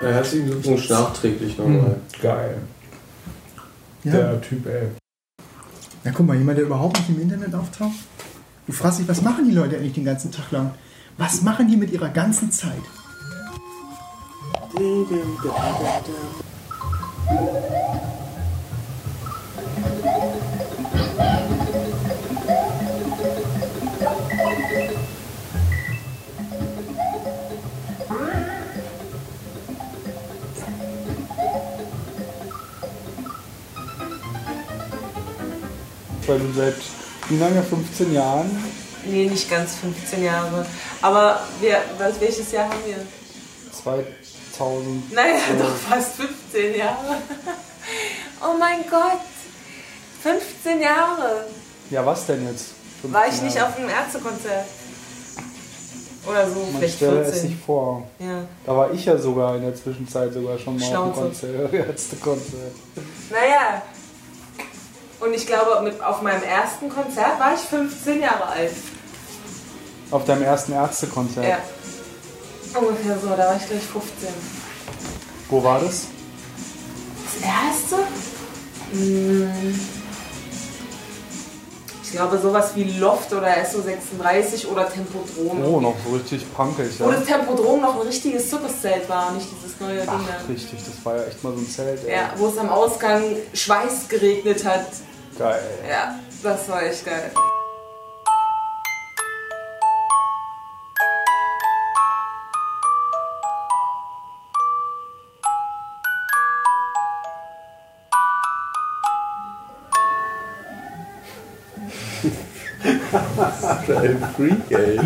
Ja, 0.00 0.08
herzlichen 0.08 0.46
Glückwunsch 0.46 0.88
nachträglich 0.88 1.58
nochmal. 1.58 1.96
Geil. 2.22 2.56
Ja. 4.02 4.12
Der 4.12 4.40
Typ, 4.40 4.66
ey. 4.66 4.88
ja, 6.04 6.10
guck 6.12 6.26
mal, 6.26 6.38
jemand, 6.38 6.56
der 6.56 6.64
überhaupt 6.64 6.98
nicht 6.98 7.10
im 7.10 7.20
Internet 7.20 7.54
auftaucht. 7.54 7.98
Du 8.66 8.72
fragst 8.72 9.00
dich, 9.00 9.08
was 9.08 9.20
machen 9.20 9.46
die 9.46 9.54
Leute 9.54 9.76
eigentlich 9.76 9.92
den 9.92 10.06
ganzen 10.06 10.32
Tag 10.32 10.50
lang? 10.52 10.72
Was 11.18 11.42
machen 11.42 11.68
die 11.68 11.76
mit 11.76 11.90
ihrer 11.90 12.08
ganzen 12.08 12.50
Zeit? 12.50 12.80
Weil 36.26 36.38
du 36.38 36.52
seit 36.52 36.74
wie 37.28 37.36
lange? 37.38 37.62
15 37.62 38.12
Jahren? 38.12 38.50
Nee, 39.04 39.26
nicht 39.26 39.50
ganz 39.50 39.76
15 39.76 40.22
Jahre. 40.24 40.66
Aber 41.00 41.40
wir, 41.60 41.78
was, 41.98 42.20
welches 42.20 42.52
Jahr 42.52 42.68
haben 42.68 42.80
wir? 42.86 42.96
2000. 43.72 45.12
Naja, 45.12 45.34
doch 45.58 45.74
fast 45.88 46.14
15 46.16 46.76
Jahre. 46.78 47.16
Oh 48.42 48.56
mein 48.58 48.80
Gott. 48.90 49.20
15 50.22 50.80
Jahre. 50.80 51.44
Ja, 51.90 52.06
was 52.06 52.24
denn 52.26 52.46
jetzt? 52.46 52.68
15 53.02 53.12
War 53.12 53.28
ich 53.28 53.42
nicht 53.42 53.56
Jahre. 53.56 53.68
auf 53.68 53.76
einem 53.78 53.88
Ärztekonzert? 53.90 54.64
Oder 56.26 56.48
so, 56.48 56.60
Man 56.60 56.76
vielleicht 56.78 56.96
stelle 56.96 57.20
es 57.22 57.32
14. 57.32 57.50
sich 57.50 57.58
vor. 57.58 58.04
Ja. 58.18 58.44
Da 58.64 58.76
war 58.76 58.92
ich 58.94 59.04
ja 59.04 59.18
sogar 59.18 59.56
in 59.56 59.62
der 59.62 59.74
Zwischenzeit 59.74 60.32
sogar 60.32 60.58
schon 60.58 60.78
mal 60.78 60.84
auf 60.96 61.14
dem 61.14 61.14
Schnauze. 61.14 61.52
Konzert, 61.52 61.72
Ärztekonzert. 61.88 62.72
Naja. 63.30 63.82
Und 65.20 65.34
ich 65.34 65.46
glaube, 65.46 65.82
mit, 65.82 66.02
auf 66.02 66.22
meinem 66.22 66.42
ersten 66.42 66.88
Konzert 66.88 67.38
war 67.38 67.54
ich 67.54 67.60
15 67.60 68.20
Jahre 68.20 68.46
alt. 68.46 68.72
Auf 70.10 70.24
deinem 70.24 70.42
ersten 70.42 70.72
Ärztekonzert. 70.72 71.46
Ja. 71.46 71.58
Ungefähr 72.78 73.18
so, 73.18 73.28
da 73.28 73.38
war 73.48 73.56
ich 73.56 73.66
gleich 73.66 73.82
15. 73.82 74.28
Wo 75.48 75.62
war 75.62 75.80
das? 75.80 76.06
Das 77.24 77.42
erste? 77.42 77.96
Hm. 78.92 79.80
Ich 82.02 82.16
glaube, 82.16 82.38
sowas 82.38 82.72
wie 82.74 82.98
Loft 82.98 83.32
oder 83.32 83.46
SO36 83.48 84.66
oder 84.66 84.88
Tempodrom. 84.90 85.64
Oh, 85.64 85.80
noch 85.80 85.94
so 86.04 86.16
richtig 86.16 86.52
punkig, 86.54 86.98
ja. 86.98 87.06
Wo 87.06 87.10
das 87.12 87.24
Tempodrom 87.24 87.80
noch 87.80 88.00
ein 88.00 88.06
richtiges 88.06 88.50
Zirkuszelt 88.50 89.08
war, 89.08 89.30
nicht 89.30 89.46
dieses 89.56 89.78
neue 89.78 90.00
Ding 90.00 90.08
Ach, 90.08 90.20
da. 90.26 90.52
richtig, 90.52 90.80
das 90.84 91.04
war 91.04 91.18
ja 91.18 91.24
echt 91.24 91.44
mal 91.44 91.52
so 91.52 91.60
ein 91.60 91.68
Zelt. 91.68 92.04
ey. 92.04 92.14
Ja, 92.14 92.32
wo 92.36 92.48
es 92.48 92.58
am 92.58 92.68
Ausgang 92.68 93.22
Schweiß 93.54 94.08
geregnet 94.08 94.64
hat. 94.64 94.86
Geil. 95.38 95.62
Ja, 95.88 96.18
das 96.42 96.68
war 96.68 96.82
echt 96.82 97.04
geil. 97.04 97.30
Ein 113.88 114.22
Freak, 114.36 114.70
ey. 114.70 115.00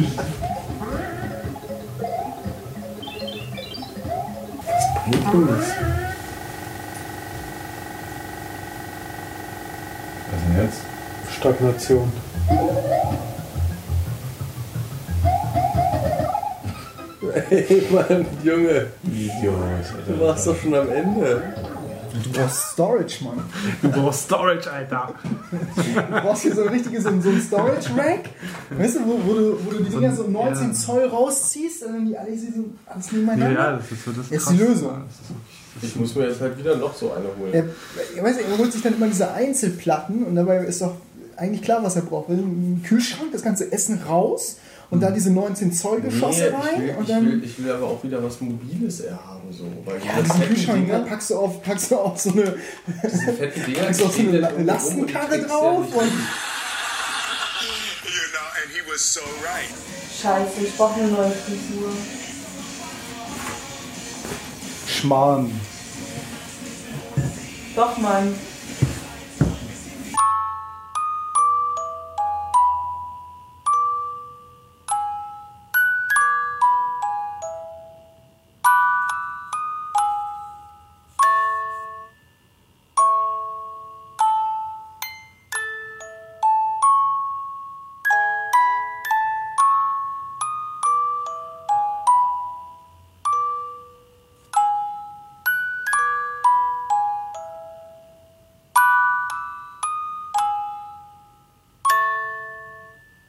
Was 4.66 5.10
bringt 5.10 5.34
uns? 5.34 5.93
Was 10.34 10.42
denn 10.42 10.64
jetzt? 10.64 10.80
Stagnation. 11.38 12.12
Ey, 17.50 17.82
Mann, 17.90 18.26
Junge. 18.42 18.86
Idiot. 19.04 19.54
Du 20.06 20.20
warst 20.20 20.46
doch 20.46 20.56
schon 20.56 20.74
am 20.74 20.90
Ende. 20.90 21.42
Du 22.22 22.30
brauchst 22.30 22.72
Storage, 22.72 23.24
Mann. 23.24 23.42
Du 23.82 23.90
brauchst 23.90 24.24
Storage, 24.24 24.70
Alter. 24.70 25.14
Du 25.50 26.20
brauchst 26.20 26.42
hier 26.42 26.54
so 26.54 26.62
ein 26.62 26.68
richtiges 26.68 27.02
so, 27.02 27.08
ein- 27.08 27.40
Storage-Rack. 27.40 28.30
Weißt 28.70 28.96
du, 28.96 29.00
wo, 29.06 29.18
wo, 29.24 29.34
du, 29.34 29.58
wo 29.64 29.70
du 29.70 29.82
die 29.82 29.90
Dinger 29.90 30.14
so 30.14 30.22
19 30.28 30.68
ja. 30.68 30.72
Zoll 30.74 31.06
rausziehst 31.06 31.82
und 31.84 31.92
dann 31.92 32.06
die 32.06 32.16
alle 32.16 32.38
so 32.38 32.46
alles 32.86 33.12
nebeneinander. 33.12 33.78
das 33.78 33.90
ist 33.90 34.04
so 34.04 34.12
das 34.12 34.30
Ist 34.30 34.50
die 34.50 34.56
Lösung. 34.56 35.02
Ich 35.82 35.96
muss 35.96 36.14
mir 36.14 36.28
jetzt 36.28 36.40
halt 36.40 36.56
wieder 36.58 36.76
noch 36.76 36.94
so 36.94 37.12
eine 37.12 37.26
holen. 37.38 37.52
Er, 37.52 37.64
ich 38.14 38.22
weiß 38.22 38.36
nicht, 38.36 38.48
er 38.48 38.58
holt 38.58 38.72
sich 38.72 38.82
dann 38.82 38.94
immer 38.94 39.08
diese 39.08 39.30
Einzelplatten 39.32 40.24
und 40.24 40.34
dabei 40.36 40.58
ist 40.64 40.80
doch 40.80 40.94
eigentlich 41.36 41.62
klar, 41.62 41.82
was 41.82 41.96
er 41.96 42.02
braucht. 42.02 42.28
Ein 42.28 42.82
Kühlschrank, 42.86 43.32
das 43.32 43.42
ganze 43.42 43.70
Essen 43.72 44.00
raus 44.08 44.56
und 44.90 45.00
da 45.02 45.10
diese 45.10 45.30
19 45.32 45.72
Zoll 45.72 46.00
Geschosse 46.00 46.44
Nee, 46.44 46.48
rein 46.56 46.74
ich, 46.74 46.80
will, 46.82 46.94
und 46.96 47.02
ich, 47.02 47.08
dann 47.08 47.26
will, 47.26 47.44
ich 47.44 47.64
will 47.64 47.72
aber 47.72 47.86
auch 47.88 48.04
wieder 48.04 48.22
was 48.22 48.40
Mobiles 48.40 49.00
eher 49.00 49.18
haben. 49.26 49.52
So. 49.52 49.64
Weil 49.84 49.96
ja, 49.96 50.12
diese 50.22 50.32
diesen 50.34 50.48
Kühlschrank, 50.48 50.88
da 50.88 50.94
Dinger- 50.98 51.08
packst 51.08 51.30
du 51.30 51.36
auf, 51.36 51.62
packst 51.62 51.90
du 51.90 51.96
auf 51.96 52.20
so 52.20 52.30
eine, 52.30 52.42
Dinger, 52.44 53.80
packst 53.82 54.00
du 54.00 54.04
auf 54.04 54.14
so 54.14 54.20
eine 54.20 54.38
Lastenkarre 54.62 55.38
ja 55.40 55.44
drauf 55.46 55.80
nicht- 55.86 55.96
und 55.96 56.02
You 58.04 58.24
know, 58.30 58.46
and 58.62 58.70
he 58.72 58.80
was 58.88 59.14
so 59.14 59.20
right. 59.42 59.68
Scheiße, 60.22 60.66
ich 60.66 60.76
brauche 60.76 61.00
eine 61.00 61.10
neue 61.10 61.30
Frisur. 61.30 61.90
Schmarrn. 65.04 65.50
Doch, 67.76 67.98
Mann. 67.98 68.34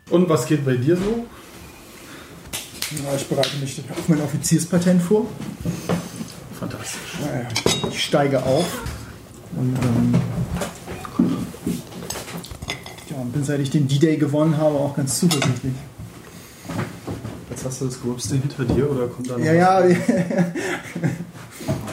Und 0.10 0.30
was 0.30 0.46
geht 0.46 0.66
bei 0.66 0.76
dir 0.76 0.98
so? 0.98 1.26
ja, 2.92 3.16
ich 3.16 3.28
bereite 3.28 3.58
mich 3.58 3.81
auf 3.90 4.07
mein 4.07 4.22
Offizierspatent 4.22 5.02
vor. 5.02 5.25
Fantastisch. 6.60 7.18
Naja, 7.22 7.48
Ich 7.90 8.04
steige 8.04 8.44
auf 8.44 8.66
und 9.56 9.75
ähm, 9.75 10.13
ja, 13.10 13.18
bin 13.34 13.44
seit 13.44 13.60
ich 13.60 13.72
den 13.72 13.88
D-Day 13.88 14.18
gewonnen 14.18 14.57
habe 14.57 14.75
auch 14.75 14.96
ganz 14.96 15.19
zuversichtlich. 15.19 15.74
Jetzt 17.50 17.66
hast 17.66 17.81
du 17.81 17.86
das 17.86 18.01
Gröbste 18.01 18.36
hinter 18.36 18.66
dir 18.66 18.90
oder 18.90 19.08
kommt 19.08 19.30
da 19.30 19.38
noch 19.38 19.46
Ja, 19.46 19.54
ja, 19.54 19.81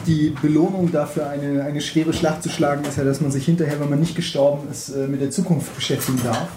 die 0.06 0.34
Belohnung 0.42 0.92
dafür, 0.92 1.30
eine, 1.30 1.64
eine 1.64 1.80
schwere 1.80 2.12
Schlacht 2.12 2.42
zu 2.42 2.50
schlagen, 2.50 2.84
ist 2.84 2.98
ja, 2.98 3.04
dass 3.04 3.20
man 3.20 3.30
sich 3.30 3.44
hinterher, 3.44 3.80
wenn 3.80 3.88
man 3.88 4.00
nicht 4.00 4.14
gestorben 4.14 4.68
ist, 4.70 4.90
äh, 4.90 5.08
mit 5.08 5.20
der 5.20 5.30
Zukunft 5.30 5.74
beschäftigen 5.74 6.20
darf. 6.22 6.48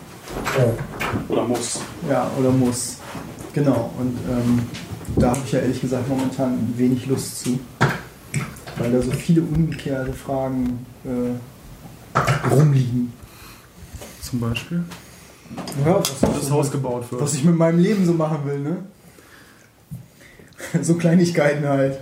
Oder 1.27 1.44
muss. 1.44 1.80
Ja, 2.10 2.30
oder 2.39 2.51
muss. 2.51 2.98
Genau, 3.54 3.92
und 3.98 4.18
ähm, 4.30 4.62
da 5.18 5.30
habe 5.31 5.39
ich 5.45 5.51
ja 5.51 5.60
ehrlich 5.60 5.80
gesagt 5.81 6.07
momentan 6.10 6.74
wenig 6.77 7.06
Lust 7.07 7.39
zu. 7.44 7.60
Weil 8.77 8.92
da 8.92 9.01
so 9.01 9.12
viele 9.12 9.42
ungeklärte 9.42 10.12
Fragen 10.12 10.86
äh, 11.06 12.50
rumliegen. 12.54 13.13
Zum 14.22 14.39
Beispiel. 14.42 14.83
Ja, 15.86 16.00
was, 16.00 16.19
Das 16.19 16.51
Haus 16.51 16.72
gebaut 16.72 17.10
wird. 17.12 17.22
was 17.22 17.33
ich 17.36 17.44
mit 17.44 17.56
meinem 17.56 17.80
Leben 17.80 18.06
so 18.06 18.13
machen 18.13 18.39
will, 18.45 18.60
ne? 18.60 18.77
so 20.81 20.95
Kleinigkeiten 20.95 21.66
halt. 21.68 22.00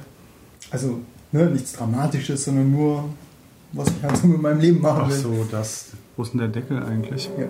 Also, 0.72 1.00
ne, 1.32 1.46
nichts 1.48 1.74
Dramatisches, 1.74 2.46
sondern 2.46 2.72
nur, 2.72 3.04
was 3.74 3.90
ich 3.90 4.02
halt 4.04 4.18
so 4.18 4.28
mit 4.28 4.42
meinem 4.42 4.60
Leben 4.60 4.82
machen 4.82 5.04
Ach 5.06 5.10
will. 5.10 5.18
so, 5.18 5.48
das. 5.52 5.88
Wo 6.16 6.22
ist 6.22 6.34
denn 6.34 6.40
der 6.40 6.50
Deckel 6.50 6.84
eigentlich? 6.84 7.30
Ja. 7.38 7.48